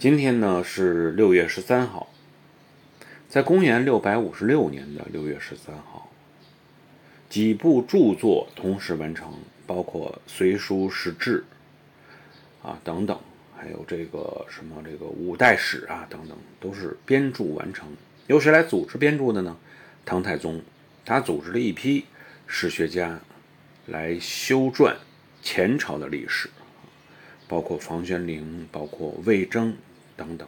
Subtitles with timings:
[0.00, 2.08] 今天呢是六月十三号，
[3.28, 6.10] 在公元六百五十六年的六月十三号，
[7.28, 9.34] 几部著作同时完成，
[9.66, 11.44] 包括《隋书史志》
[12.66, 13.20] 啊等等，
[13.54, 17.94] 还有这个什么这个五代史啊等等，都是编著完成。
[18.26, 19.54] 由谁来组织编著的呢？
[20.06, 20.62] 唐太宗，
[21.04, 22.06] 他组织了一批
[22.46, 23.20] 史学家
[23.84, 24.94] 来修撰
[25.42, 26.48] 前朝的历史，
[27.50, 29.76] 包括房玄龄，包括魏征。
[30.16, 30.46] 等等。